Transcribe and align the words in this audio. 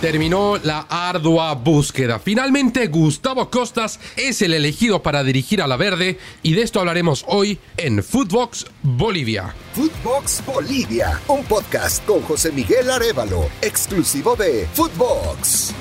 Terminó 0.00 0.56
la 0.56 0.86
ardua 0.88 1.52
búsqueda. 1.54 2.18
Finalmente 2.18 2.86
Gustavo 2.86 3.50
Costas 3.50 4.00
es 4.16 4.40
el 4.40 4.54
elegido 4.54 5.02
para 5.02 5.22
dirigir 5.22 5.60
a 5.60 5.66
la 5.66 5.76
Verde 5.76 6.18
y 6.42 6.54
de 6.54 6.62
esto 6.62 6.80
hablaremos 6.80 7.22
hoy 7.28 7.58
en 7.76 8.02
Footbox 8.02 8.64
Bolivia. 8.82 9.54
Footbox 9.74 10.42
Bolivia, 10.46 11.20
un 11.28 11.44
podcast 11.44 12.02
con 12.06 12.22
José 12.22 12.50
Miguel 12.50 12.88
Arevalo, 12.88 13.46
exclusivo 13.60 14.36
de 14.36 14.66
Footbox. 14.72 15.74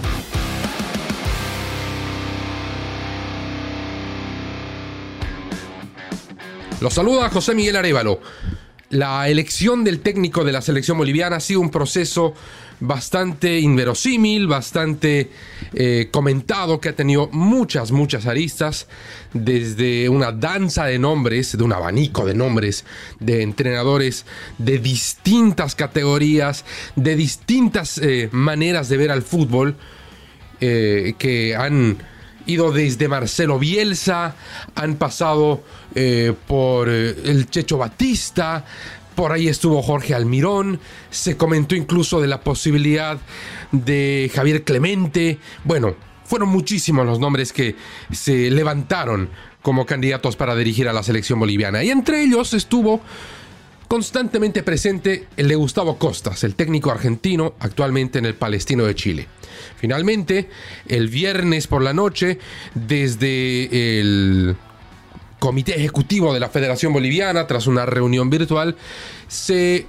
Los 6.82 6.94
saluda 6.94 7.30
José 7.30 7.56
Miguel 7.56 7.78
Arevalo. 7.78 8.20
La 8.90 9.30
elección 9.30 9.84
del 9.84 10.00
técnico 10.00 10.44
de 10.44 10.52
la 10.52 10.64
selección 10.64 10.98
boliviana 10.98 11.36
ha 11.36 11.40
sido 11.40 11.62
un 11.62 11.70
proceso 11.70 12.34
bastante 12.80 13.60
inverosímil, 13.60 14.48
bastante 14.48 15.30
eh, 15.74 16.08
comentado, 16.12 16.80
que 16.80 16.90
ha 16.90 16.96
tenido 16.96 17.30
muchas, 17.32 17.92
muchas 17.92 18.26
aristas, 18.26 18.88
desde 19.32 20.10
una 20.10 20.32
danza 20.32 20.86
de 20.86 20.98
nombres, 20.98 21.56
de 21.56 21.64
un 21.64 21.74
abanico 21.74 22.26
de 22.26 22.34
nombres, 22.34 22.84
de 23.20 23.44
entrenadores 23.44 24.26
de 24.58 24.80
distintas 24.80 25.76
categorías, 25.76 26.66
de 26.96 27.16
distintas 27.16 28.00
eh, 28.00 28.30
maneras 28.32 28.90
de 28.90 28.98
ver 28.98 29.12
al 29.12 29.22
fútbol, 29.22 29.76
eh, 30.62 31.14
que 31.20 31.56
han 31.56 31.98
ido 32.50 32.72
desde 32.72 33.08
Marcelo 33.08 33.60
Bielsa, 33.60 34.36
han 34.76 34.96
pasado 34.96 35.64
por 36.48 36.90
el 36.90 37.50
Checho 37.50 37.78
Batista, 37.78 38.66
por 39.16 39.32
ahí 39.32 39.48
estuvo 39.48 39.82
Jorge 39.82 40.16
Almirón, 40.16 40.80
se 41.10 41.36
comentó 41.36 41.76
incluso 41.76 42.22
de 42.22 42.28
la 42.28 42.42
posibilidad 42.42 43.18
de 43.72 44.32
Javier 44.34 44.64
Clemente. 44.64 45.40
Bueno, 45.66 45.96
fueron 46.26 46.50
muchísimos 46.50 47.06
los 47.06 47.20
nombres 47.20 47.52
que 47.52 47.76
se 48.12 48.50
levantaron 48.50 49.30
como 49.62 49.86
candidatos 49.86 50.38
para 50.38 50.56
dirigir 50.56 50.88
a 50.88 50.94
la 50.94 51.04
selección 51.04 51.40
boliviana. 51.40 51.84
Y 51.84 51.90
entre 51.90 52.24
ellos 52.24 52.54
estuvo 52.54 53.02
constantemente 53.90 54.62
presente 54.62 55.28
el 55.36 55.48
de 55.48 55.56
Gustavo 55.56 55.98
Costas, 55.98 56.44
el 56.44 56.54
técnico 56.54 56.92
argentino 56.92 57.56
actualmente 57.60 58.20
en 58.20 58.26
el 58.26 58.36
Palestino 58.36 58.86
de 58.86 58.94
Chile. 58.94 59.28
Finalmente, 59.78 60.48
el 60.88 61.10
viernes 61.10 61.66
por 61.66 61.82
la 61.82 61.92
noche, 61.92 62.38
desde 62.76 64.00
el 64.00 64.56
comité 65.40 65.76
ejecutivo 65.76 66.36
de 66.36 66.40
la 66.40 66.50
Federación 66.50 66.94
Boliviana, 66.94 67.48
tras 67.48 67.66
una 67.66 67.88
reunión 67.88 68.30
virtual, 68.30 68.78
se 69.28 69.88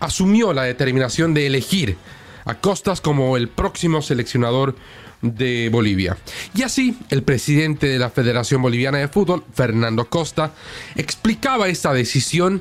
asumió 0.00 0.52
la 0.52 0.64
determinación 0.64 1.32
de 1.32 1.46
elegir 1.46 1.96
a 2.44 2.60
Costas 2.60 3.00
como 3.00 3.38
el 3.38 3.48
próximo 3.48 4.02
seleccionador 4.02 4.76
de 5.22 5.70
Bolivia. 5.72 6.18
Y 6.54 6.60
así, 6.60 6.98
el 7.08 7.22
presidente 7.22 7.86
de 7.86 7.98
la 7.98 8.10
Federación 8.10 8.60
Boliviana 8.60 8.98
de 8.98 9.08
Fútbol, 9.08 9.44
Fernando 9.54 10.10
Costa, 10.10 10.52
explicaba 10.94 11.68
esta 11.68 11.94
decisión 11.94 12.60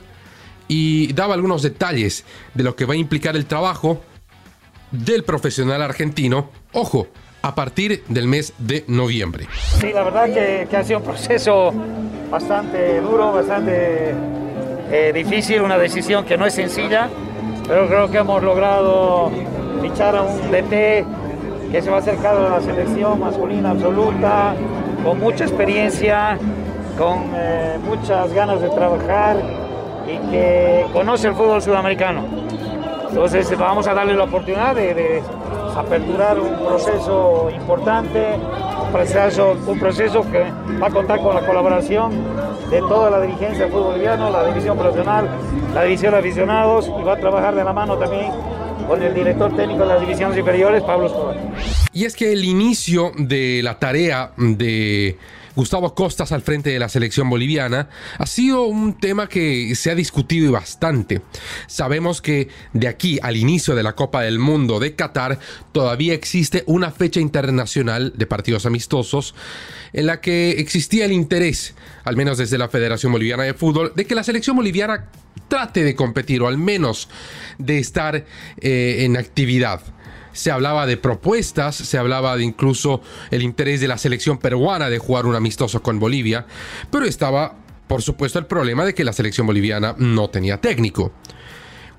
y 0.75 1.13
daba 1.13 1.35
algunos 1.35 1.61
detalles 1.61 2.25
de 2.55 2.63
lo 2.63 2.75
que 2.75 2.85
va 2.85 2.95
a 2.95 2.97
implicar 2.97 3.35
el 3.35 3.45
trabajo 3.45 4.01
del 4.89 5.23
profesional 5.23 5.83
argentino. 5.83 6.49
Ojo, 6.71 7.09
a 7.43 7.53
partir 7.53 8.03
del 8.07 8.27
mes 8.27 8.53
de 8.57 8.83
noviembre. 8.87 9.47
Sí, 9.79 9.93
la 9.93 10.03
verdad 10.03 10.25
que, 10.33 10.75
ha 10.75 10.83
sido 10.83 10.97
un 10.97 11.05
proceso 11.05 11.71
bastante 12.31 12.99
duro, 13.01 13.33
bastante 13.33 14.15
eh, 14.91 15.11
difícil, 15.13 15.61
una 15.61 15.77
decisión 15.77 16.25
que 16.25 16.37
no 16.37 16.47
es 16.47 16.55
sencilla, 16.55 17.07
pero 17.67 17.87
creo 17.87 18.09
que 18.09 18.17
hemos 18.17 18.41
logrado 18.41 19.31
fichar 19.79 20.15
a 20.15 20.23
un 20.23 20.49
DT 20.49 21.05
que 21.71 21.81
se 21.83 21.89
va 21.91 21.97
a 21.97 21.99
acercar 21.99 22.35
a 22.35 22.49
la 22.49 22.61
selección 22.61 23.19
masculina 23.19 23.69
absoluta, 23.71 24.55
con 25.03 25.19
mucha 25.19 25.43
experiencia, 25.43 26.39
con 26.97 27.31
eh, 27.35 27.77
muchas 27.85 28.33
ganas 28.33 28.59
de 28.59 28.69
trabajar 28.69 29.52
y 30.07 30.31
que 30.31 30.85
conoce 30.91 31.27
el 31.27 31.35
fútbol 31.35 31.61
sudamericano. 31.61 32.25
Entonces 33.09 33.57
vamos 33.57 33.87
a 33.87 33.93
darle 33.93 34.15
la 34.15 34.23
oportunidad 34.23 34.75
de 34.75 35.21
aperturar 35.75 36.39
un 36.39 36.65
proceso 36.65 37.49
importante, 37.53 38.35
un 38.85 38.91
proceso, 38.91 39.55
un 39.67 39.79
proceso 39.79 40.21
que 40.31 40.45
va 40.81 40.87
a 40.87 40.89
contar 40.89 41.21
con 41.21 41.35
la 41.35 41.45
colaboración 41.45 42.11
de 42.69 42.79
toda 42.79 43.09
la 43.09 43.21
dirigencia 43.21 43.65
del 43.65 43.71
fútbol 43.71 43.93
boliviano, 43.93 44.29
la 44.29 44.45
división 44.47 44.77
profesional, 44.77 45.29
la 45.73 45.83
división 45.83 46.13
de 46.13 46.19
aficionados 46.19 46.87
y 46.87 47.03
va 47.03 47.13
a 47.13 47.17
trabajar 47.17 47.55
de 47.55 47.63
la 47.63 47.73
mano 47.73 47.97
también 47.97 48.31
con 48.87 49.01
el 49.01 49.13
director 49.13 49.55
técnico 49.55 49.81
de 49.81 49.87
las 49.87 50.01
divisiones 50.01 50.37
inferiores, 50.37 50.83
Pablo 50.83 51.07
Escobar. 51.07 51.37
Y 51.93 52.05
es 52.05 52.15
que 52.15 52.33
el 52.33 52.43
inicio 52.43 53.11
de 53.15 53.61
la 53.63 53.77
tarea 53.77 54.31
de 54.37 55.17
Gustavo 55.55 55.93
Costas 55.93 56.31
al 56.31 56.41
frente 56.41 56.69
de 56.71 56.79
la 56.79 56.89
selección 56.89 57.29
boliviana, 57.29 57.89
ha 58.17 58.25
sido 58.25 58.63
un 58.63 58.99
tema 58.99 59.27
que 59.27 59.75
se 59.75 59.91
ha 59.91 59.95
discutido 59.95 60.51
bastante. 60.51 61.21
Sabemos 61.67 62.21
que 62.21 62.49
de 62.73 62.87
aquí 62.87 63.19
al 63.21 63.37
inicio 63.37 63.75
de 63.75 63.83
la 63.83 63.93
Copa 63.93 64.21
del 64.21 64.39
Mundo 64.39 64.79
de 64.79 64.95
Qatar 64.95 65.39
todavía 65.71 66.13
existe 66.13 66.63
una 66.67 66.91
fecha 66.91 67.19
internacional 67.19 68.13
de 68.15 68.25
partidos 68.25 68.65
amistosos 68.65 69.35
en 69.93 70.07
la 70.07 70.21
que 70.21 70.51
existía 70.51 71.05
el 71.05 71.11
interés, 71.11 71.75
al 72.03 72.17
menos 72.17 72.37
desde 72.37 72.57
la 72.57 72.69
Federación 72.69 73.11
Boliviana 73.11 73.43
de 73.43 73.53
Fútbol, 73.53 73.93
de 73.95 74.05
que 74.05 74.15
la 74.15 74.23
selección 74.23 74.55
boliviana 74.55 75.09
trate 75.47 75.83
de 75.83 75.95
competir 75.95 76.41
o 76.41 76.47
al 76.47 76.57
menos 76.57 77.09
de 77.59 77.77
estar 77.77 78.25
eh, 78.59 78.97
en 78.99 79.17
actividad 79.17 79.81
se 80.33 80.51
hablaba 80.51 80.85
de 80.85 80.97
propuestas, 80.97 81.75
se 81.75 81.97
hablaba 81.97 82.35
de 82.35 82.43
incluso 82.43 83.01
el 83.31 83.43
interés 83.43 83.79
de 83.79 83.87
la 83.87 83.97
selección 83.97 84.39
peruana 84.39 84.89
de 84.89 84.97
jugar 84.97 85.25
un 85.25 85.35
amistoso 85.35 85.81
con 85.81 85.99
Bolivia, 85.99 86.45
pero 86.91 87.05
estaba, 87.05 87.55
por 87.87 88.01
supuesto, 88.01 88.39
el 88.39 88.47
problema 88.47 88.83
de 88.83 88.93
que 88.93 89.03
la 89.03 89.13
selección 89.13 89.47
boliviana 89.47 89.95
no 89.97 90.29
tenía 90.29 90.59
técnico. 90.59 91.13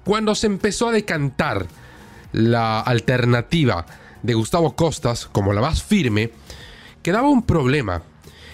Cuando 0.05 0.35
se 0.35 0.49
empezó 0.49 0.89
a 0.89 0.93
decantar 0.93 1.67
la 2.33 2.81
alternativa 2.81 3.87
de 4.23 4.35
Gustavo 4.35 4.75
Costas 4.75 5.27
como 5.27 5.53
la 5.53 5.61
más 5.61 5.83
firme, 5.83 6.31
quedaba 7.03 7.29
un 7.29 7.45
problema, 7.45 8.03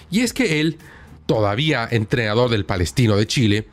y 0.09 0.21
es 0.21 0.33
que 0.33 0.61
él, 0.61 0.77
todavía 1.25 1.87
entrenador 1.89 2.49
del 2.49 2.65
Palestino 2.65 3.15
de 3.15 3.27
Chile, 3.27 3.67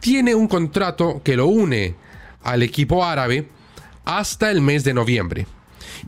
tiene 0.00 0.34
un 0.34 0.48
contrato 0.48 1.22
que 1.22 1.36
lo 1.36 1.46
une 1.46 1.94
al 2.42 2.62
equipo 2.62 3.04
árabe 3.04 3.48
hasta 4.04 4.50
el 4.50 4.60
mes 4.60 4.84
de 4.84 4.94
noviembre. 4.94 5.46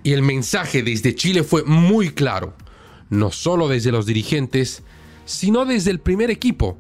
Y 0.03 0.13
el 0.13 0.23
mensaje 0.23 0.83
desde 0.83 1.15
Chile 1.15 1.43
fue 1.43 1.65
muy 1.65 2.11
claro, 2.11 2.55
no 3.09 3.31
solo 3.31 3.69
desde 3.69 3.93
los 3.93 4.07
dirigentes, 4.07 4.83
sino 5.25 5.65
desde 5.65 5.91
el 5.91 6.01
primer 6.01 6.31
equipo, 6.31 6.79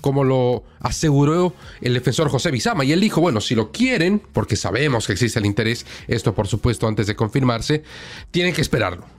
como 0.00 0.24
lo 0.24 0.64
aseguró 0.80 1.54
el 1.80 1.94
defensor 1.94 2.28
José 2.28 2.50
Bizama. 2.50 2.84
Y 2.84 2.92
él 2.92 3.00
dijo, 3.00 3.20
bueno, 3.20 3.40
si 3.40 3.54
lo 3.54 3.72
quieren, 3.72 4.20
porque 4.32 4.56
sabemos 4.56 5.06
que 5.06 5.14
existe 5.14 5.38
el 5.38 5.46
interés, 5.46 5.86
esto 6.08 6.34
por 6.34 6.46
supuesto 6.46 6.86
antes 6.86 7.06
de 7.06 7.16
confirmarse, 7.16 7.82
tienen 8.30 8.52
que 8.54 8.60
esperarlo 8.60 9.13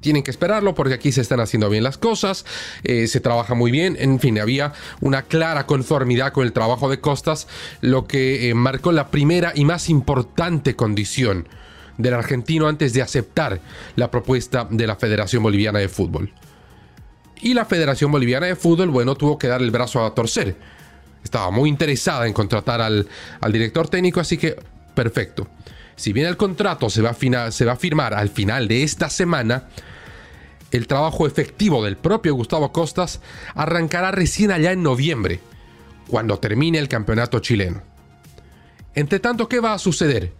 tienen 0.00 0.22
que 0.22 0.30
esperarlo 0.30 0.74
porque 0.74 0.94
aquí 0.94 1.12
se 1.12 1.20
están 1.20 1.40
haciendo 1.40 1.68
bien 1.68 1.84
las 1.84 1.98
cosas, 1.98 2.44
eh, 2.82 3.06
se 3.06 3.20
trabaja 3.20 3.54
muy 3.54 3.70
bien, 3.70 3.96
en 3.98 4.18
fin, 4.18 4.38
había 4.38 4.72
una 5.00 5.22
clara 5.22 5.66
conformidad 5.66 6.32
con 6.32 6.44
el 6.44 6.52
trabajo 6.52 6.88
de 6.88 7.00
Costas, 7.00 7.46
lo 7.80 8.06
que 8.06 8.48
eh, 8.48 8.54
marcó 8.54 8.92
la 8.92 9.08
primera 9.08 9.52
y 9.54 9.64
más 9.64 9.88
importante 9.90 10.74
condición 10.74 11.48
del 11.98 12.14
argentino 12.14 12.66
antes 12.66 12.94
de 12.94 13.02
aceptar 13.02 13.60
la 13.96 14.10
propuesta 14.10 14.66
de 14.70 14.86
la 14.86 14.96
Federación 14.96 15.42
Boliviana 15.42 15.78
de 15.78 15.88
Fútbol. 15.88 16.32
Y 17.42 17.54
la 17.54 17.64
Federación 17.64 18.10
Boliviana 18.10 18.46
de 18.46 18.56
Fútbol, 18.56 18.88
bueno, 18.88 19.14
tuvo 19.14 19.38
que 19.38 19.48
dar 19.48 19.60
el 19.60 19.70
brazo 19.70 20.04
a 20.04 20.14
torcer. 20.14 20.56
Estaba 21.22 21.50
muy 21.50 21.68
interesada 21.68 22.26
en 22.26 22.32
contratar 22.32 22.80
al, 22.80 23.06
al 23.40 23.52
director 23.52 23.88
técnico, 23.88 24.20
así 24.20 24.38
que 24.38 24.56
perfecto. 24.94 25.46
Si 25.96 26.14
bien 26.14 26.26
el 26.26 26.38
contrato 26.38 26.88
se 26.88 27.02
va, 27.02 27.10
a 27.10 27.50
se 27.50 27.64
va 27.66 27.72
a 27.72 27.76
firmar 27.76 28.14
al 28.14 28.30
final 28.30 28.68
de 28.68 28.82
esta 28.82 29.10
semana, 29.10 29.68
el 30.70 30.86
trabajo 30.86 31.26
efectivo 31.26 31.84
del 31.84 31.96
propio 31.96 32.34
Gustavo 32.34 32.72
Costas 32.72 33.20
arrancará 33.54 34.10
recién 34.10 34.50
allá 34.50 34.72
en 34.72 34.82
noviembre, 34.82 35.40
cuando 36.08 36.38
termine 36.38 36.78
el 36.78 36.88
campeonato 36.88 37.40
chileno. 37.40 37.82
Entre 38.94 39.20
tanto, 39.20 39.48
¿qué 39.48 39.60
va 39.60 39.74
a 39.74 39.78
suceder? 39.78 40.32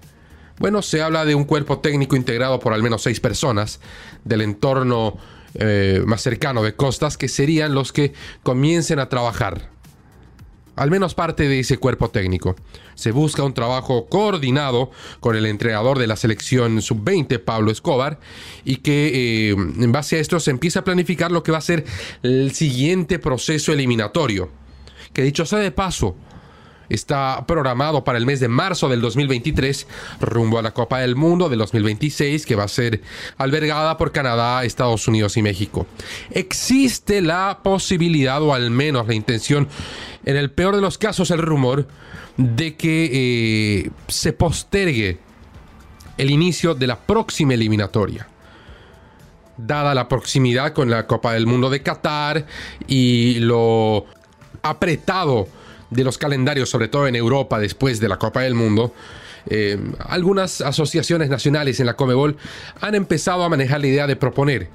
Bueno, 0.59 0.83
se 0.83 1.03
habla 1.03 1.25
de 1.25 1.35
un 1.35 1.45
cuerpo 1.45 1.79
técnico 1.79 2.17
integrado 2.17 2.61
por 2.61 2.75
al 2.75 2.83
menos 2.83 3.03
seis 3.03 3.21
personas 3.21 3.81
del 4.25 4.43
entorno 4.43 5.17
eh, 5.55 6.03
más 6.07 6.21
cercano 6.21 6.63
de 6.63 6.75
Costas, 6.75 7.17
que 7.17 7.29
serían 7.29 7.75
los 7.75 7.93
que 7.93 8.13
comiencen 8.43 8.99
a 8.99 9.09
trabajar 9.09 9.71
al 10.81 10.91
menos 10.91 11.15
parte 11.15 11.47
de 11.47 11.61
ese 11.61 11.77
cuerpo 11.77 12.09
técnico. 12.09 12.57
Se 12.95 13.13
busca 13.13 13.43
un 13.43 13.53
trabajo 13.53 14.07
coordinado 14.07 14.91
con 15.21 15.37
el 15.37 15.45
entrenador 15.45 15.99
de 15.99 16.07
la 16.07 16.17
selección 16.17 16.81
sub-20, 16.81 17.39
Pablo 17.39 17.71
Escobar, 17.71 18.19
y 18.65 18.77
que 18.77 19.51
eh, 19.51 19.51
en 19.51 19.93
base 19.93 20.17
a 20.17 20.21
esto 20.21 20.41
se 20.41 20.51
empieza 20.51 20.81
a 20.81 20.85
planificar 20.85 21.33
lo 21.33 21.43
que 21.43 21.53
va 21.53 21.59
a 21.59 21.61
ser 21.61 21.85
el 22.23 22.53
siguiente 22.53 23.19
proceso 23.19 23.75
eliminatorio. 23.75 24.49
Que 25.13 25.23
dicho 25.23 25.45
sea 25.45 25.59
de 25.59 25.71
paso, 25.71 26.17
está 26.91 27.45
programado 27.47 28.05
para 28.05 28.19
el 28.19 28.27
mes 28.27 28.41
de 28.41 28.49
marzo 28.49 28.89
del 28.89 29.01
2023, 29.01 29.87
rumbo 30.21 30.59
a 30.59 30.63
la 30.63 30.73
Copa 30.73 30.99
del 30.99 31.17
Mundo 31.17 31.49
del 31.49 31.61
2026, 31.61 32.45
que 32.45 32.57
va 32.57 32.65
a 32.65 32.69
ser 32.69 33.01
albergada 33.39 33.97
por 33.97 34.13
Canadá, 34.13 34.65
Estados 34.65 35.09
Unidos 35.09 35.37
y 35.37 35.43
México. 35.43 35.87
Existe 36.31 37.23
la 37.23 37.61
posibilidad, 37.63 38.43
o 38.43 38.53
al 38.53 38.71
menos 38.71 39.07
la 39.07 39.15
intención, 39.15 39.69
en 40.27 40.37
el 40.37 40.51
peor 40.51 40.75
de 40.77 40.83
los 40.83 40.99
casos, 40.99 41.31
el 41.31 41.39
rumor, 41.39 41.89
de 42.37 42.77
que 42.77 43.11
eh, 43.13 43.91
se 44.09 44.33
postergue 44.33 45.19
el 46.19 46.31
inicio 46.31 46.75
de 46.75 46.87
la 46.87 46.99
próxima 46.99 47.55
eliminatoria 47.55 48.27
dada 49.67 49.95
la 49.95 50.09
proximidad 50.09 50.73
con 50.73 50.91
la 50.91 51.07
Copa 51.07 51.35
del 51.35 51.47
Mundo 51.47 51.71
de 51.71 51.83
Qatar 51.83 52.47
y 52.87 53.39
lo 53.41 54.07
apretado 54.63 55.49
de 55.91 56.05
los 56.05 56.19
calendarios, 56.19 56.71
sobre 56.71 56.89
todo 56.89 57.07
en 57.07 57.17
Europa 57.17 57.59
después 57.59 58.01
de 58.01 58.09
la 58.09 58.19
Copa 58.19 58.43
del 58.43 58.55
Mundo, 58.55 58.95
eh, 59.49 59.79
algunas 60.01 60.61
asociaciones 60.61 61.31
nacionales 61.31 61.81
en 61.81 61.87
la 61.87 61.95
Comebol 61.95 62.37
han 62.81 62.95
empezado 62.95 63.43
a 63.43 63.49
manejar 63.49 63.81
la 63.81 63.87
idea 63.87 64.07
de 64.07 64.17
proponer 64.17 64.69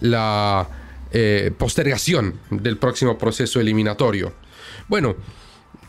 la 0.00 0.68
eh, 1.12 1.50
postergación 1.56 2.38
del 2.50 2.76
próximo 2.76 3.16
proceso 3.16 3.60
eliminatorio. 3.60 4.32
Bueno, 4.88 5.16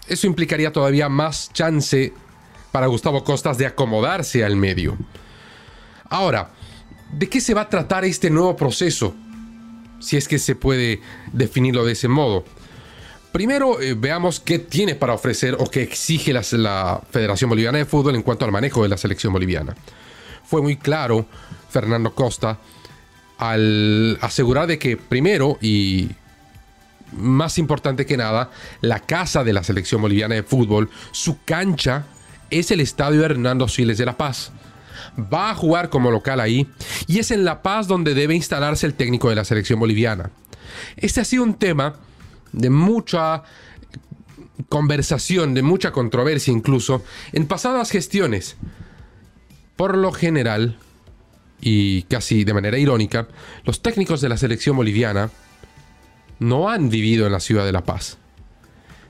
eso 0.08 0.28
implicaría 0.28 0.72
todavía 0.72 1.10
más 1.10 1.52
chance 1.54 2.14
para 2.72 2.88
Gustavo 2.88 3.24
Costas 3.24 3.58
de 3.58 3.66
acomodarse 3.66 4.44
al 4.44 4.56
medio. 4.56 4.98
Ahora, 6.10 6.52
¿de 7.12 7.30
qué 7.30 7.42
se 7.42 7.54
va 7.54 7.62
a 7.62 7.70
tratar 7.70 8.06
este 8.06 8.30
nuevo 8.30 8.56
proceso? 8.56 9.16
Si 10.00 10.18
es 10.18 10.28
que 10.28 10.40
se 10.40 10.56
puede 10.56 11.02
definirlo 11.32 11.86
de 11.86 11.94
ese 11.94 12.08
modo. 12.08 12.44
Primero 13.34 13.82
eh, 13.82 13.96
veamos 13.96 14.40
qué 14.40 14.60
tiene 14.60 14.94
para 14.94 15.16
ofrecer 15.16 15.58
o 15.60 15.66
qué 15.66 15.82
exige 15.82 16.32
la, 16.34 17.02
Federación 17.10 17.50
Boliviana 17.50 17.80
de 17.80 17.86
Fútbol 17.86 18.16
en 18.16 18.22
cuanto 18.22 18.46
al 18.46 18.52
manejo 18.52 18.84
de 18.84 18.90
la 18.90 18.98
selección 18.98 19.34
boliviana. 19.34 19.76
Fue 20.44 20.62
muy 20.62 20.78
claro 20.78 21.26
Fernando 21.72 22.14
Costa 22.14 22.60
al 23.40 24.20
asegurar 24.22 24.68
de 24.68 24.78
que 24.78 24.98
primero 24.98 25.58
y 25.62 26.12
más 27.12 27.58
importante 27.58 28.06
que 28.06 28.18
nada, 28.18 28.52
la 28.82 29.00
casa 29.00 29.44
de 29.44 29.54
la 29.54 29.64
selección 29.64 30.00
boliviana 30.00 30.36
de 30.36 30.44
fútbol, 30.44 30.92
su 31.12 31.44
cancha 31.44 32.06
es 32.52 32.70
el 32.70 32.82
estadio 32.82 33.26
Hernando 33.26 33.68
Siles 33.68 33.98
de 33.98 34.06
La 34.06 34.16
Paz. 34.16 34.52
Va 35.18 35.50
a 35.50 35.56
jugar 35.56 35.90
como 35.90 36.12
local 36.12 36.40
ahí 36.40 36.68
y 37.08 37.18
es 37.18 37.32
en 37.32 37.46
La 37.46 37.64
Paz 37.64 37.88
donde 37.88 38.14
debe 38.14 38.36
instalarse 38.36 38.86
el 38.86 38.94
técnico 38.94 39.30
de 39.30 39.36
la 39.36 39.44
selección 39.44 39.80
boliviana. 39.80 40.30
Este 40.98 41.20
ha 41.20 41.26
sido 41.26 41.42
un 41.42 41.56
tema 41.56 41.96
de 42.54 42.70
mucha 42.70 43.44
conversación, 44.70 45.54
de 45.54 45.62
mucha 45.62 45.92
controversia 45.92 46.54
incluso, 46.54 47.04
en 47.34 47.46
pasadas 47.46 47.92
gestiones. 47.92 48.56
Por 49.76 49.98
lo 49.98 50.12
general, 50.12 50.78
y 51.60 52.04
casi 52.04 52.44
de 52.44 52.54
manera 52.54 52.78
irónica, 52.78 53.28
los 53.66 53.82
técnicos 53.82 54.22
de 54.22 54.30
la 54.30 54.38
selección 54.38 54.78
boliviana 54.78 55.30
no 56.40 56.70
han 56.70 56.90
vivido 56.90 57.26
en 57.26 57.32
la 57.32 57.40
ciudad 57.40 57.66
de 57.66 57.72
La 57.72 57.84
Paz. 57.84 58.18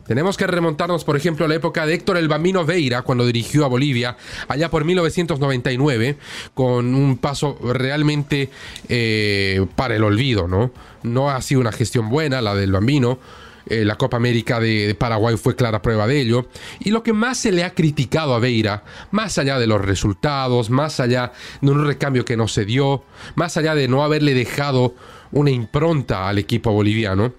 Tenemos 0.05 0.35
que 0.35 0.47
remontarnos, 0.47 1.05
por 1.05 1.15
ejemplo, 1.15 1.45
a 1.45 1.47
la 1.47 1.55
época 1.55 1.85
de 1.85 1.94
Héctor 1.94 2.17
el 2.17 2.27
Bambino 2.27 2.65
Veira, 2.65 3.03
cuando 3.03 3.25
dirigió 3.25 3.63
a 3.63 3.69
Bolivia, 3.69 4.17
allá 4.50 4.69
por 4.69 4.83
1999, 4.83 6.17
con 6.53 6.94
un 6.94 7.17
paso 7.17 7.57
realmente 7.73 8.50
eh, 8.89 9.65
para 9.75 9.95
el 9.95 10.03
olvido, 10.03 10.47
¿no? 10.47 10.71
No 11.03 11.29
ha 11.29 11.41
sido 11.41 11.61
una 11.61 11.71
gestión 11.71 12.09
buena 12.09 12.41
la 12.41 12.53
del 12.53 12.71
Bambino. 12.71 13.19
Eh, 13.65 13.85
la 13.85 13.95
Copa 13.95 14.17
América 14.17 14.59
de, 14.59 14.94
Paraguay 14.94 15.38
fue 15.38 15.55
clara 15.55 15.81
prueba 15.81 16.06
de 16.06 16.19
ello. 16.19 16.47
Y 16.81 16.91
lo 16.91 17.01
que 17.01 17.13
más 17.13 17.38
se 17.38 17.53
le 17.53 17.63
ha 17.63 17.73
criticado 17.73 18.35
a 18.35 18.39
Veira, 18.39 18.83
más 19.11 19.38
allá 19.38 19.57
de 19.57 19.67
los 19.67 19.79
resultados, 19.79 20.69
más 20.69 20.99
allá 20.99 21.31
de 21.61 21.71
un 21.71 21.85
recambio 21.85 22.25
que 22.25 22.35
no 22.35 22.49
se 22.49 22.65
dio, 22.65 23.03
más 23.35 23.56
allá 23.56 23.73
de 23.73 23.88
no 23.88 24.03
haberle 24.03 24.33
dejado 24.33 24.95
una 25.31 25.49
impronta 25.51 26.27
al 26.27 26.39
equipo 26.39 26.71
boliviano, 26.71 27.33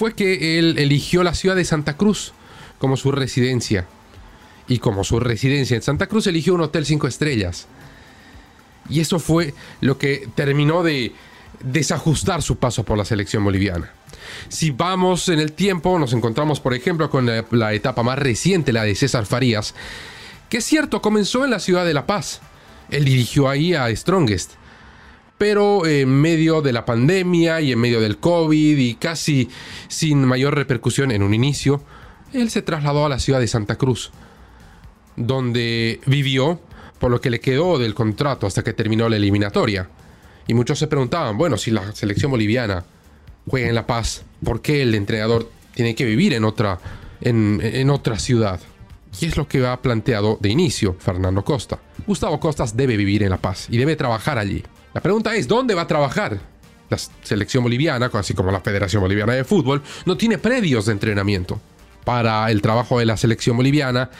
fue 0.00 0.14
que 0.14 0.58
él 0.58 0.76
eligió 0.78 1.22
la 1.22 1.34
ciudad 1.34 1.54
de 1.54 1.64
Santa 1.66 1.98
Cruz 1.98 2.32
como 2.78 2.96
su 2.96 3.12
residencia. 3.12 3.86
Y 4.66 4.78
como 4.78 5.04
su 5.04 5.20
residencia 5.20 5.76
en 5.76 5.82
Santa 5.82 6.06
Cruz 6.06 6.26
eligió 6.26 6.54
un 6.54 6.62
hotel 6.62 6.86
cinco 6.86 7.06
estrellas. 7.06 7.66
Y 8.88 9.00
eso 9.00 9.18
fue 9.18 9.52
lo 9.82 9.98
que 9.98 10.26
terminó 10.34 10.82
de 10.82 11.12
desajustar 11.62 12.40
su 12.40 12.56
paso 12.56 12.82
por 12.82 12.96
la 12.96 13.04
selección 13.04 13.44
boliviana. 13.44 13.90
Si 14.48 14.70
vamos 14.70 15.28
en 15.28 15.38
el 15.38 15.52
tiempo, 15.52 15.98
nos 15.98 16.14
encontramos 16.14 16.60
por 16.60 16.72
ejemplo 16.72 17.10
con 17.10 17.26
la, 17.50 17.74
etapa 17.74 18.02
más 18.02 18.18
reciente, 18.18 18.72
la 18.72 18.84
de 18.84 18.94
César 18.94 19.26
Farías, 19.26 19.74
que 20.48 20.56
es 20.56 20.64
cierto, 20.64 21.02
comenzó 21.02 21.44
en 21.44 21.50
la 21.50 21.60
ciudad 21.60 21.84
de 21.84 21.92
La 21.92 22.06
Paz. 22.06 22.40
Él 22.88 23.04
dirigió 23.04 23.50
ahí 23.50 23.74
a 23.74 23.94
Strongest 23.94 24.52
pero 25.40 25.86
en 25.86 26.10
medio 26.10 26.60
de 26.60 26.70
la 26.70 26.84
pandemia 26.84 27.62
y 27.62 27.72
en 27.72 27.78
medio 27.78 27.98
del 28.02 28.18
COVID 28.18 28.76
y 28.76 28.96
casi 28.96 29.48
sin 29.88 30.22
mayor 30.26 30.54
repercusión 30.54 31.10
en 31.12 31.22
un 31.22 31.32
inicio, 31.32 31.82
él 32.34 32.50
se 32.50 32.60
trasladó 32.60 33.06
a 33.06 33.08
la 33.08 33.18
ciudad 33.18 33.40
de 33.40 33.48
Santa 33.48 33.76
Cruz, 33.76 34.10
donde 35.16 35.98
vivió 36.04 36.60
por 36.98 37.10
lo 37.10 37.22
que 37.22 37.30
le 37.30 37.40
quedó 37.40 37.78
del 37.78 37.94
contrato 37.94 38.46
hasta 38.46 38.62
que 38.62 38.74
terminó 38.74 39.08
la 39.08 39.16
eliminatoria. 39.16 39.88
Y 40.46 40.52
muchos 40.52 40.78
se 40.78 40.88
preguntaban, 40.88 41.38
bueno, 41.38 41.56
si 41.56 41.70
la 41.70 41.90
selección 41.94 42.30
boliviana 42.30 42.84
juega 43.46 43.70
en 43.70 43.74
La 43.74 43.86
Paz, 43.86 44.24
¿por 44.44 44.60
qué 44.60 44.82
el 44.82 44.94
entrenador 44.94 45.50
tiene 45.74 45.94
que 45.94 46.04
vivir 46.04 46.34
en 46.34 46.44
otra, 46.44 46.78
en, 47.22 47.88
otra 47.88 48.18
ciudad? 48.18 48.60
Y 49.18 49.24
es 49.24 49.38
lo 49.38 49.48
que 49.48 49.66
ha 49.66 49.80
planteado 49.80 50.36
de 50.38 50.50
inicio 50.50 50.96
Fernando 50.98 51.42
Costa. 51.42 51.78
Gustavo 52.06 52.38
Costas 52.38 52.76
debe 52.76 52.98
vivir 52.98 53.22
en 53.22 53.30
La 53.30 53.38
Paz 53.38 53.68
y 53.70 53.78
debe 53.78 53.96
trabajar 53.96 54.36
allí. 54.36 54.62
La 54.92 55.00
pregunta 55.00 55.34
es, 55.34 55.46
¿dónde 55.46 55.74
va 55.74 55.82
a 55.82 55.86
trabajar? 55.86 56.40
La 56.88 56.98
selección 57.22 57.62
boliviana, 57.62 58.10
así 58.12 58.34
como 58.34 58.50
la 58.50 58.60
Federación 58.60 59.02
Boliviana 59.02 59.34
de 59.34 59.44
Fútbol, 59.44 59.82
no 60.06 60.16
tiene 60.16 60.38
predios 60.38 60.86
de 60.86 60.92
entrenamiento 60.92 61.60
para 62.04 62.50
el 62.50 62.62
trabajo 62.62 62.98
de 62.98 63.06
la 63.06 63.16
selección 63.16 63.56
boliviana 63.56 64.10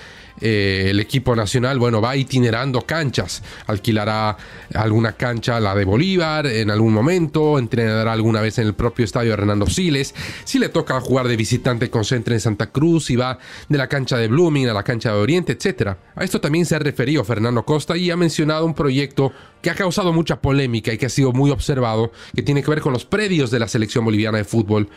eh, 0.40 0.86
el 0.88 1.00
equipo 1.00 1.36
nacional, 1.36 1.78
bueno, 1.78 2.00
va 2.00 2.16
itinerando 2.16 2.80
canchas, 2.82 3.42
alquilará 3.66 4.36
alguna 4.74 5.12
cancha, 5.12 5.60
la 5.60 5.74
de 5.74 5.84
Bolívar, 5.84 6.46
en 6.46 6.70
algún 6.70 6.94
momento, 6.94 7.58
entrenará 7.58 8.12
alguna 8.12 8.40
vez 8.40 8.58
en 8.58 8.66
el 8.66 8.74
propio 8.74 9.04
estadio 9.04 9.30
de 9.30 9.34
Hernando 9.34 9.66
Siles. 9.66 10.14
Si 10.44 10.58
le 10.58 10.70
toca 10.70 10.98
jugar 11.00 11.28
de 11.28 11.36
visitante, 11.36 11.90
concentra 11.90 12.34
en 12.34 12.40
Santa 12.40 12.70
Cruz 12.70 13.10
y 13.10 13.16
va 13.16 13.38
de 13.68 13.76
la 13.76 13.88
cancha 13.88 14.16
de 14.16 14.28
Blooming 14.28 14.68
a 14.68 14.72
la 14.72 14.82
cancha 14.82 15.12
de 15.12 15.18
Oriente, 15.18 15.52
etc. 15.52 15.96
A 16.14 16.24
esto 16.24 16.40
también 16.40 16.64
se 16.64 16.74
ha 16.74 16.78
referido 16.78 17.22
Fernando 17.22 17.64
Costa 17.64 17.96
y 17.96 18.10
ha 18.10 18.16
mencionado 18.16 18.64
un 18.64 18.74
proyecto 18.74 19.32
que 19.60 19.68
ha 19.68 19.74
causado 19.74 20.12
mucha 20.14 20.40
polémica 20.40 20.90
y 20.90 20.96
que 20.96 21.06
ha 21.06 21.10
sido 21.10 21.32
muy 21.32 21.50
observado, 21.50 22.12
que 22.34 22.42
tiene 22.42 22.62
que 22.62 22.70
ver 22.70 22.80
con 22.80 22.94
los 22.94 23.04
predios 23.04 23.50
de 23.50 23.58
la 23.58 23.68
selección 23.68 24.06
boliviana 24.06 24.38
de 24.38 24.44
fútbol, 24.44 24.88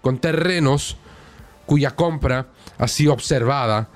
con 0.00 0.18
terrenos 0.18 0.96
cuya 1.70 1.94
compra 1.94 2.48
ha 2.78 2.88
sido 2.88 3.12
observada 3.12 3.90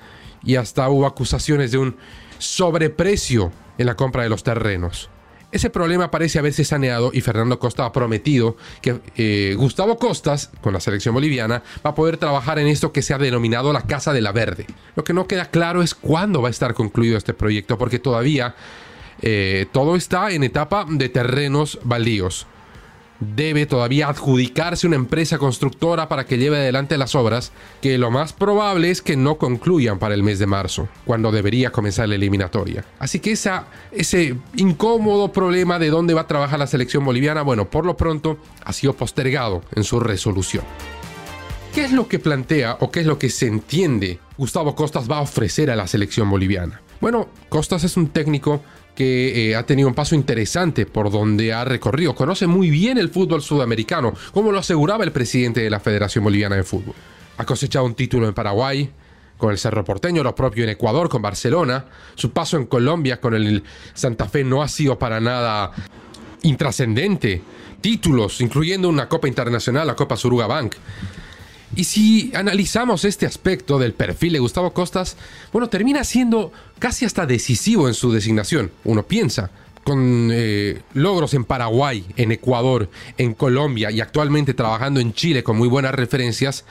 y 0.45 0.55
hasta 0.55 0.87
hubo 0.87 1.05
acusaciones 1.05 1.71
de 1.71 1.77
un 1.77 1.97
sobreprecio 2.37 3.51
en 3.77 3.87
la 3.87 3.97
compra 3.97 4.23
de 4.23 4.29
los 4.29 4.43
terrenos. 4.43 5.09
Ese 5.51 5.69
problema 5.69 6.09
parece 6.09 6.39
haberse 6.39 6.63
saneado 6.63 7.11
y 7.13 7.19
Fernando 7.19 7.59
Costa 7.59 7.83
ha 7.83 7.91
prometido 7.91 8.55
que 8.81 9.01
eh, 9.17 9.55
Gustavo 9.57 9.97
Costas, 9.97 10.51
con 10.61 10.71
la 10.71 10.79
selección 10.79 11.13
boliviana, 11.13 11.63
va 11.85 11.89
a 11.89 11.95
poder 11.95 12.15
trabajar 12.15 12.59
en 12.59 12.67
esto 12.67 12.93
que 12.93 13.01
se 13.01 13.13
ha 13.13 13.17
denominado 13.17 13.73
la 13.73 13.81
Casa 13.81 14.13
de 14.13 14.21
la 14.21 14.31
Verde. 14.31 14.67
Lo 14.95 15.03
que 15.03 15.11
no 15.11 15.27
queda 15.27 15.49
claro 15.49 15.81
es 15.81 15.93
cuándo 15.95 16.41
va 16.41 16.47
a 16.47 16.51
estar 16.51 16.75
concluido 16.75 17.17
este 17.17 17.33
proyecto, 17.33 17.77
porque 17.77 17.99
todavía 17.99 18.55
eh, 19.21 19.65
todo 19.73 19.97
está 19.97 20.31
en 20.31 20.45
etapa 20.45 20.85
de 20.87 21.09
terrenos 21.09 21.77
baldíos 21.83 22.47
debe 23.19 23.65
todavía 23.65 24.09
adjudicarse 24.09 24.87
una 24.87 24.95
empresa 24.95 25.37
constructora 25.37 26.09
para 26.09 26.25
que 26.25 26.37
lleve 26.37 26.57
adelante 26.57 26.97
las 26.97 27.15
obras, 27.15 27.51
que 27.81 27.97
lo 27.97 28.11
más 28.11 28.33
probable 28.33 28.91
es 28.91 29.01
que 29.01 29.15
no 29.15 29.37
concluyan 29.37 29.99
para 29.99 30.15
el 30.15 30.23
mes 30.23 30.39
de 30.39 30.47
marzo, 30.47 30.89
cuando 31.05 31.31
debería 31.31 31.71
comenzar 31.71 32.09
la 32.09 32.15
eliminatoria. 32.15 32.83
Así 32.99 33.19
que 33.19 33.31
ese 33.31 34.35
incómodo 34.55 35.31
problema 35.31 35.79
de 35.79 35.89
dónde 35.89 36.13
va 36.13 36.21
a 36.21 36.27
trabajar 36.27 36.59
la 36.59 36.67
selección 36.67 37.05
boliviana, 37.05 37.41
bueno, 37.41 37.69
por 37.69 37.85
lo 37.85 37.95
pronto 37.97 38.37
ha 38.63 38.73
sido 38.73 38.93
postergado 38.93 39.63
en 39.75 39.83
su 39.83 39.99
resolución. 39.99 40.63
¿Qué 41.73 41.83
es 41.83 41.91
lo 41.91 42.07
que 42.07 42.19
plantea 42.19 42.77
o 42.79 42.89
qué 42.89 43.01
es 43.01 43.05
lo 43.05 43.19
que 43.19 43.29
se 43.29 43.47
entiende 43.47 44.19
Gustavo 44.37 44.75
Costas 44.75 45.11
va 45.11 45.17
a 45.17 45.21
ofrecer 45.21 45.69
a 45.69 45.75
la 45.75 45.87
selección 45.87 46.29
boliviana? 46.29 46.81
Bueno, 47.01 47.27
Costas 47.49 47.83
es 47.83 47.97
un 47.97 48.07
técnico 48.07 48.61
que 48.95 49.51
eh, 49.51 49.55
ha 49.55 49.65
tenido 49.65 49.87
un 49.87 49.93
paso 49.93 50.15
interesante 50.15 50.85
por 50.85 51.11
donde 51.11 51.53
ha 51.53 51.65
recorrido. 51.65 52.15
Conoce 52.15 52.47
muy 52.47 52.69
bien 52.69 52.97
el 52.97 53.09
fútbol 53.09 53.41
sudamericano, 53.41 54.13
como 54.33 54.51
lo 54.51 54.59
aseguraba 54.59 55.03
el 55.03 55.11
presidente 55.11 55.61
de 55.61 55.69
la 55.69 55.79
Federación 55.79 56.23
Boliviana 56.23 56.55
de 56.55 56.63
Fútbol. 56.63 56.95
Ha 57.37 57.45
cosechado 57.45 57.85
un 57.85 57.95
título 57.95 58.27
en 58.27 58.33
Paraguay, 58.33 58.89
con 59.37 59.51
el 59.51 59.57
Cerro 59.57 59.83
Porteño, 59.83 60.23
lo 60.23 60.33
propio 60.33 60.63
en 60.63 60.69
Ecuador, 60.69 61.09
con 61.09 61.21
Barcelona. 61.21 61.85
Su 62.15 62.31
paso 62.31 62.57
en 62.57 62.65
Colombia 62.65 63.19
con 63.19 63.33
el 63.33 63.63
Santa 63.93 64.27
Fe 64.27 64.43
no 64.43 64.61
ha 64.61 64.67
sido 64.67 64.97
para 64.97 65.19
nada 65.19 65.71
intrascendente. 66.43 67.41
Títulos, 67.81 68.41
incluyendo 68.41 68.89
una 68.89 69.09
Copa 69.09 69.27
Internacional, 69.27 69.87
la 69.87 69.95
Copa 69.95 70.15
Suruga 70.15 70.47
Bank. 70.47 70.75
Y 71.75 71.85
si 71.85 72.31
analizamos 72.35 73.05
este 73.05 73.25
aspecto 73.25 73.79
del 73.79 73.93
perfil 73.93 74.33
de 74.33 74.39
Gustavo 74.39 74.73
Costas, 74.73 75.17
bueno, 75.51 75.67
termina 75.69 76.03
siendo 76.03 76.51
casi 76.79 77.05
hasta 77.05 77.25
decisivo 77.25 77.87
en 77.87 77.93
su 77.93 78.11
designación. 78.11 78.71
Uno 78.83 79.03
piensa, 79.03 79.51
con 79.85 80.29
eh, 80.33 80.81
logros 80.93 81.35
en 81.35 81.45
Paraguay, 81.45 82.05
en 82.17 82.31
Ecuador, 82.31 82.89
en 83.19 83.35
Colombia 83.35 83.91
y 83.91 84.01
actualmente 84.01 84.55
trabajando 84.55 84.99
en 84.99 85.13
Chile 85.13 85.43
con 85.43 85.57
muy 85.57 85.67
buenas 85.67 85.93
referencias, 85.93 86.65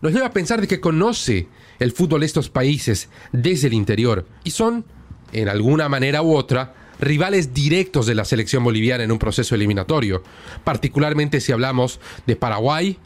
nos 0.00 0.12
lleva 0.12 0.28
a 0.28 0.32
pensar 0.32 0.62
de 0.62 0.66
que 0.66 0.80
conoce 0.80 1.46
el 1.78 1.92
fútbol 1.92 2.20
de 2.20 2.26
estos 2.26 2.48
países 2.48 3.10
desde 3.32 3.66
el 3.66 3.74
interior 3.74 4.26
y 4.44 4.50
son, 4.52 4.86
en 5.32 5.50
alguna 5.50 5.90
manera 5.90 6.22
u 6.22 6.34
otra, 6.34 6.74
rivales 7.00 7.52
directos 7.52 8.06
de 8.06 8.14
la 8.14 8.24
selección 8.24 8.64
boliviana 8.64 9.04
en 9.04 9.12
un 9.12 9.18
proceso 9.18 9.54
eliminatorio, 9.54 10.22
particularmente 10.64 11.42
si 11.42 11.52
hablamos 11.52 12.00
de 12.26 12.36
Paraguay, 12.36 12.98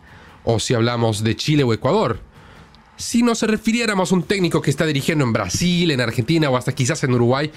o 0.45 0.59
si 0.61 0.75
hablamos 0.75 1.23
de 1.23 1.37
Chile 1.37 1.65
o 1.65 1.73
Ecuador. 1.73 2.21
Si 2.97 3.23
nos 3.23 3.43
refiriéramos 3.43 4.11
a 4.11 4.15
un 4.17 4.25
técnico 4.25 4.61
que 4.61 4.71
está 4.71 4.85
dirigiendo 4.85 5.25
en 5.25 5.33
Brasil, 5.33 5.91
en 5.91 6.01
Argentina 6.01 6.51
o 6.51 6.57
hasta 6.57 6.75
quizás 6.75 7.05
en 7.05 7.13
Uruguay, 7.15 7.53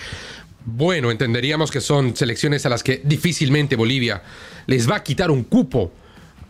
bueno, 0.66 1.10
entenderíamos 1.10 1.72
que 1.72 1.82
son 1.82 2.16
selecciones 2.16 2.66
a 2.66 2.70
las 2.70 2.84
que 2.84 3.02
difícilmente 3.04 3.76
Bolivia 3.76 4.22
les 4.68 4.90
va 4.90 4.98
a 4.98 5.04
quitar 5.04 5.32
un 5.32 5.44
cupo 5.44 5.92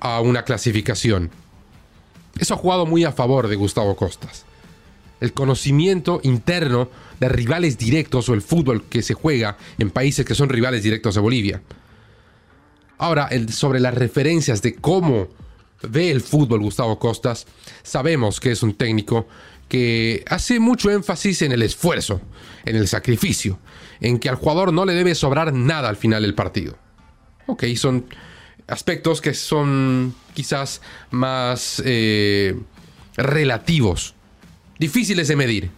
a 0.01 0.19
una 0.19 0.43
clasificación. 0.43 1.29
Eso 2.37 2.53
ha 2.53 2.57
jugado 2.57 2.85
muy 2.85 3.05
a 3.05 3.11
favor 3.11 3.47
de 3.47 3.55
Gustavo 3.55 3.95
Costas. 3.95 4.45
El 5.21 5.33
conocimiento 5.33 6.19
interno 6.23 6.89
de 7.19 7.29
rivales 7.29 7.77
directos 7.77 8.27
o 8.27 8.33
el 8.33 8.41
fútbol 8.41 8.83
que 8.85 9.03
se 9.03 9.13
juega 9.13 9.57
en 9.77 9.91
países 9.91 10.25
que 10.25 10.35
son 10.35 10.49
rivales 10.49 10.83
directos 10.83 11.15
de 11.15 11.21
Bolivia. 11.21 11.61
Ahora, 12.97 13.29
sobre 13.49 13.79
las 13.79 13.93
referencias 13.93 14.61
de 14.61 14.75
cómo 14.75 15.27
ve 15.83 16.11
el 16.11 16.21
fútbol 16.21 16.61
Gustavo 16.61 16.99
Costas, 16.99 17.47
sabemos 17.83 18.39
que 18.39 18.51
es 18.51 18.63
un 18.63 18.73
técnico 18.73 19.27
que 19.67 20.23
hace 20.27 20.59
mucho 20.59 20.91
énfasis 20.91 21.41
en 21.43 21.53
el 21.53 21.61
esfuerzo, 21.61 22.21
en 22.65 22.75
el 22.75 22.87
sacrificio, 22.87 23.57
en 24.01 24.19
que 24.19 24.29
al 24.29 24.35
jugador 24.35 24.73
no 24.73 24.85
le 24.85 24.93
debe 24.93 25.15
sobrar 25.15 25.53
nada 25.53 25.87
al 25.87 25.95
final 25.95 26.23
del 26.23 26.35
partido. 26.35 26.77
Ok, 27.47 27.63
son 27.75 28.05
aspectos 28.67 29.21
que 29.21 29.33
son 29.33 30.13
quizás 30.33 30.81
más 31.09 31.81
eh, 31.85 32.59
relativos, 33.15 34.15
difíciles 34.77 35.27
de 35.27 35.35
medir. 35.35 35.69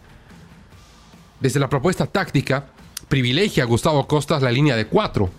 Desde 1.39 1.59
la 1.59 1.69
propuesta 1.69 2.07
táctica, 2.07 2.67
privilegia 3.09 3.63
a 3.63 3.67
Gustavo 3.67 4.07
Costas 4.07 4.41
la 4.41 4.51
línea 4.51 4.75
de 4.75 4.87
4. 4.87 5.29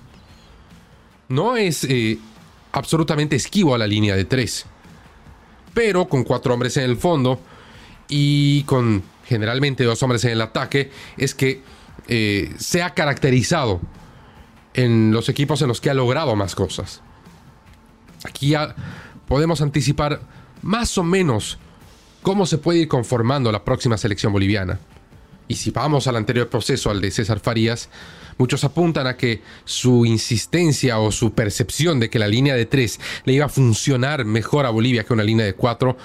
No 1.29 1.57
es 1.57 1.85
eh, 1.85 2.19
absolutamente 2.75 3.37
esquivo 3.37 3.75
a 3.75 3.79
la 3.79 3.87
línea 3.87 4.17
de 4.17 4.25
3. 4.25 4.67
Pero 5.73 6.07
con 6.07 6.25
cuatro 6.25 6.53
hombres 6.53 6.77
en 6.77 6.85
el 6.85 6.97
fondo 6.97 7.41
y 8.09 8.63
con 8.65 9.03
generalmente 9.27 9.85
dos 9.85 10.03
hombres 10.03 10.25
en 10.25 10.33
el 10.33 10.41
ataque, 10.41 10.91
es 11.17 11.35
que 11.35 11.63
eh, 12.09 12.53
se 12.59 12.83
ha 12.83 12.91
caracterizado 12.91 13.81
en 14.75 15.13
los 15.13 15.29
equipos 15.29 15.63
en 15.63 15.69
los 15.69 15.81
que 15.81 15.89
ha 15.89 15.95
logrado 15.95 16.37
más 16.37 16.55
cosas. 16.55 17.01
Aquí 18.25 18.51
ya 18.51 18.75
podemos 19.27 19.63
anticipar 19.63 20.21
más 20.63 20.99
o 20.99 21.05
menos 21.05 21.59
cómo 22.23 22.45
se 22.45 22.59
puede 22.59 22.81
ir 22.81 22.89
conformando 22.89 23.51
la 23.51 23.65
próxima 23.65 23.97
selección 23.97 24.33
boliviana. 24.33 24.79
Y 25.49 25.57
si 25.57 25.71
vamos 25.71 26.07
al 26.07 26.17
anterior 26.17 26.49
proceso, 26.49 26.91
al 26.91 27.01
de 27.01 27.11
César 27.11 27.41
Farías, 27.41 27.89
Muchos 28.37 28.65
apuntan 28.65 29.07
a 29.07 29.17
que 29.17 29.43
su 29.65 30.05
insistencia 30.07 30.99
o 30.99 31.13
su 31.13 31.33
percepción 31.33 32.01
de 32.01 32.11
que 32.11 32.19
la 32.19 32.27
línea 32.27 32.55
de 32.57 32.67
3 32.67 33.01
le 33.25 33.33
iba 33.33 33.47
a 33.47 33.49
funcionar 33.49 34.25
mejor 34.25 34.67
a 34.67 34.71
Bolivia 34.71 35.05
que 35.05 35.13
una 35.13 35.23
línea 35.23 35.47
de 35.47 35.55
4, 35.55 35.97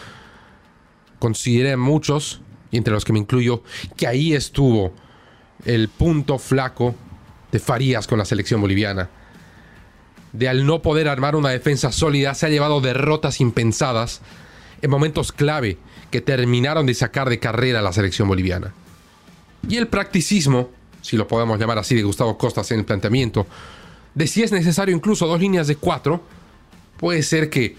consideran 1.17 1.79
muchos, 1.79 2.41
y 2.71 2.77
entre 2.77 2.93
los 2.93 3.03
que 3.03 3.13
me 3.13 3.19
incluyo, 3.19 3.63
que 3.97 4.05
ahí 4.05 4.33
estuvo 4.33 4.93
el 5.65 5.89
punto 5.89 6.37
flaco 6.37 6.93
de 7.51 7.59
Farías 7.59 8.05
con 8.05 8.19
la 8.19 8.25
selección 8.25 8.61
boliviana. 8.61 9.09
De 10.31 10.47
al 10.47 10.67
no 10.67 10.83
poder 10.83 11.07
armar 11.07 11.35
una 11.35 11.49
defensa 11.49 11.91
sólida, 11.91 12.35
se 12.35 12.45
ha 12.45 12.49
llevado 12.49 12.79
derrotas 12.79 13.41
impensadas 13.41 14.21
en 14.83 14.91
momentos 14.91 15.31
clave 15.31 15.79
que 16.11 16.21
terminaron 16.21 16.85
de 16.85 16.93
sacar 16.93 17.27
de 17.27 17.39
carrera 17.39 17.79
a 17.79 17.81
la 17.81 17.91
selección 17.91 18.27
boliviana. 18.27 18.71
Y 19.67 19.77
el 19.77 19.87
practicismo 19.87 20.69
si 21.01 21.17
lo 21.17 21.27
podemos 21.27 21.59
llamar 21.59 21.77
así, 21.77 21.95
de 21.95 22.03
Gustavo 22.03 22.37
Costas 22.37 22.71
en 22.71 22.79
el 22.79 22.85
planteamiento, 22.85 23.47
de 24.13 24.27
si 24.27 24.43
es 24.43 24.51
necesario 24.51 24.95
incluso 24.95 25.27
dos 25.27 25.39
líneas 25.39 25.67
de 25.67 25.75
cuatro, 25.75 26.21
puede 26.97 27.23
ser 27.23 27.49
que 27.49 27.75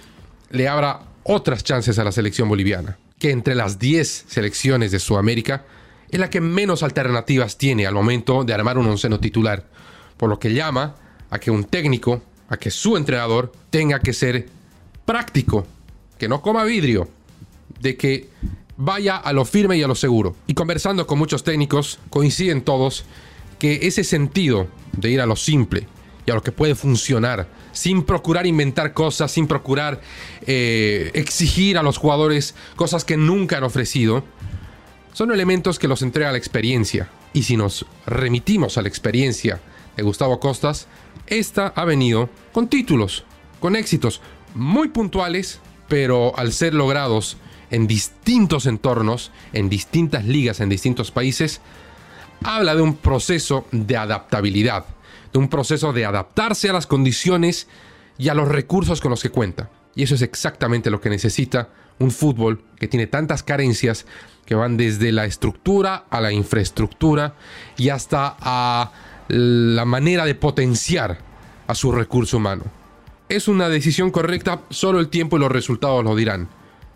le 0.50 0.68
abra 0.68 1.00
otras 1.22 1.62
chances 1.64 1.98
a 1.98 2.04
la 2.04 2.12
selección 2.12 2.48
boliviana, 2.48 2.98
que 3.18 3.30
entre 3.30 3.54
las 3.54 3.78
10 3.78 4.24
selecciones 4.28 4.90
de 4.90 4.98
Sudamérica 4.98 5.64
es 6.10 6.18
la 6.18 6.30
que 6.30 6.40
menos 6.40 6.82
alternativas 6.82 7.56
tiene 7.56 7.86
al 7.86 7.94
momento 7.94 8.42
de 8.42 8.54
armar 8.54 8.78
un 8.78 8.86
onceno 8.86 9.20
titular, 9.20 9.66
por 10.16 10.28
lo 10.28 10.38
que 10.38 10.52
llama 10.52 10.96
a 11.30 11.38
que 11.38 11.50
un 11.50 11.64
técnico, 11.64 12.22
a 12.48 12.56
que 12.56 12.70
su 12.70 12.96
entrenador 12.96 13.52
tenga 13.70 14.00
que 14.00 14.12
ser 14.12 14.48
práctico, 15.04 15.66
que 16.18 16.28
no 16.28 16.42
coma 16.42 16.64
vidrio, 16.64 17.08
de 17.80 17.96
que 17.96 18.28
vaya 18.80 19.18
a 19.18 19.32
lo 19.34 19.44
firme 19.44 19.76
y 19.76 19.82
a 19.82 19.88
lo 19.88 19.94
seguro. 19.94 20.34
Y 20.46 20.54
conversando 20.54 21.06
con 21.06 21.18
muchos 21.18 21.44
técnicos, 21.44 21.98
coinciden 22.08 22.62
todos 22.62 23.04
que 23.58 23.80
ese 23.82 24.04
sentido 24.04 24.68
de 24.96 25.10
ir 25.10 25.20
a 25.20 25.26
lo 25.26 25.36
simple 25.36 25.86
y 26.26 26.30
a 26.30 26.34
lo 26.34 26.42
que 26.42 26.50
puede 26.50 26.74
funcionar, 26.74 27.46
sin 27.72 28.04
procurar 28.04 28.46
inventar 28.46 28.94
cosas, 28.94 29.30
sin 29.32 29.46
procurar 29.46 30.00
eh, 30.46 31.10
exigir 31.12 31.76
a 31.76 31.82
los 31.82 31.98
jugadores 31.98 32.54
cosas 32.74 33.04
que 33.04 33.18
nunca 33.18 33.58
han 33.58 33.64
ofrecido, 33.64 34.24
son 35.12 35.30
elementos 35.30 35.78
que 35.78 35.88
los 35.88 36.00
entrega 36.00 36.32
la 36.32 36.38
experiencia. 36.38 37.10
Y 37.34 37.42
si 37.42 37.58
nos 37.58 37.84
remitimos 38.06 38.78
a 38.78 38.82
la 38.82 38.88
experiencia 38.88 39.60
de 39.94 40.02
Gustavo 40.02 40.40
Costas, 40.40 40.88
esta 41.26 41.68
ha 41.76 41.84
venido 41.84 42.30
con 42.52 42.68
títulos, 42.68 43.24
con 43.60 43.76
éxitos 43.76 44.22
muy 44.54 44.88
puntuales, 44.88 45.60
pero 45.86 46.36
al 46.38 46.52
ser 46.52 46.72
logrados 46.72 47.36
en 47.70 47.86
distintos 47.86 48.66
entornos, 48.66 49.30
en 49.52 49.68
distintas 49.68 50.24
ligas, 50.24 50.60
en 50.60 50.68
distintos 50.68 51.10
países, 51.10 51.60
habla 52.42 52.74
de 52.74 52.82
un 52.82 52.96
proceso 52.96 53.66
de 53.70 53.96
adaptabilidad, 53.96 54.84
de 55.32 55.38
un 55.38 55.48
proceso 55.48 55.92
de 55.92 56.04
adaptarse 56.04 56.68
a 56.68 56.72
las 56.72 56.86
condiciones 56.86 57.68
y 58.18 58.28
a 58.28 58.34
los 58.34 58.48
recursos 58.48 59.00
con 59.00 59.10
los 59.10 59.22
que 59.22 59.30
cuenta. 59.30 59.70
Y 59.94 60.02
eso 60.02 60.14
es 60.14 60.22
exactamente 60.22 60.90
lo 60.90 61.00
que 61.00 61.10
necesita 61.10 61.68
un 61.98 62.10
fútbol 62.10 62.62
que 62.78 62.88
tiene 62.88 63.06
tantas 63.06 63.42
carencias 63.42 64.06
que 64.46 64.54
van 64.54 64.76
desde 64.76 65.12
la 65.12 65.26
estructura 65.26 66.06
a 66.10 66.20
la 66.20 66.32
infraestructura 66.32 67.34
y 67.76 67.90
hasta 67.90 68.36
a 68.40 68.92
la 69.28 69.84
manera 69.84 70.24
de 70.24 70.34
potenciar 70.34 71.18
a 71.66 71.74
su 71.74 71.92
recurso 71.92 72.38
humano. 72.38 72.64
Es 73.28 73.46
una 73.46 73.68
decisión 73.68 74.10
correcta, 74.10 74.62
solo 74.70 74.98
el 74.98 75.08
tiempo 75.08 75.36
y 75.36 75.40
los 75.40 75.52
resultados 75.52 76.02
lo 76.02 76.16
dirán 76.16 76.48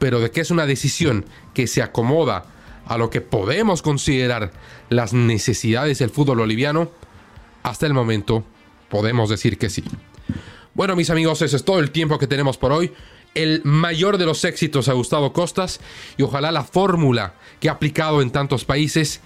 pero 0.04 0.20
de 0.20 0.30
que 0.30 0.42
es 0.42 0.50
una 0.50 0.66
decisión 0.66 1.24
que 1.54 1.66
se 1.66 1.80
acomoda 1.80 2.44
a 2.84 2.98
lo 2.98 3.08
que 3.08 3.22
podemos 3.22 3.80
considerar 3.80 4.52
las 4.90 5.14
necesidades 5.14 5.98
del 6.00 6.10
fútbol 6.10 6.40
boliviano, 6.40 6.90
hasta 7.62 7.86
el 7.86 7.94
momento 7.94 8.44
podemos 8.90 9.30
decir 9.30 9.56
que 9.56 9.70
sí. 9.70 9.82
Bueno, 10.74 10.94
mis 10.94 11.08
amigos, 11.08 11.40
ese 11.40 11.56
es 11.56 11.64
todo 11.64 11.78
el 11.78 11.90
tiempo 11.90 12.18
que 12.18 12.26
tenemos 12.26 12.58
por 12.58 12.70
hoy. 12.70 12.92
El 13.34 13.62
mayor 13.64 14.18
de 14.18 14.26
los 14.26 14.44
éxitos 14.44 14.90
a 14.90 14.92
Gustavo 14.92 15.32
Costas 15.32 15.80
y 16.18 16.22
ojalá 16.22 16.52
la 16.52 16.64
fórmula 16.64 17.32
que 17.58 17.70
ha 17.70 17.72
aplicado 17.72 18.20
en 18.20 18.30
tantos 18.30 18.66
países 18.66 19.22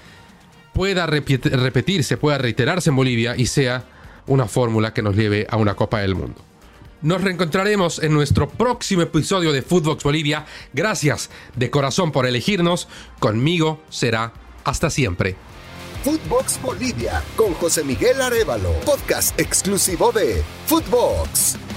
pueda 0.75 1.09
repetirse, 1.09 2.19
pueda 2.19 2.39
reiterarse 2.39 2.91
en 2.91 2.95
Bolivia 2.95 3.35
y 3.37 3.47
sea 3.47 3.83
una 4.29 4.47
fórmula 4.47 4.95
que 4.95 5.03
nos 5.03 5.17
lleve 5.17 5.45
a 5.51 5.57
una 5.57 5.75
Copa 5.75 5.99
del 5.99 6.15
Mundo. 6.15 6.48
Nos 7.01 7.23
reencontraremos 7.23 8.03
en 8.03 8.13
nuestro 8.13 8.49
próximo 8.49 9.03
episodio 9.03 9.53
de 9.53 9.63
Footbox 9.63 10.03
Bolivia. 10.03 10.47
Gracias 10.73 11.31
de 11.55 11.71
corazón 11.71 12.11
por 12.11 12.27
elegirnos. 12.27 12.89
Conmigo 13.21 13.81
será 13.89 14.33
hasta 14.65 14.91
siempre. 14.91 15.37
Footbox 16.03 16.61
Bolivia 16.63 17.23
con 17.37 17.55
José 17.55 17.85
Miguel 17.85 18.21
Arevalo, 18.21 18.73
podcast 18.85 19.39
exclusivo 19.39 20.13
de 20.13 20.43
Footbox. 20.67 21.68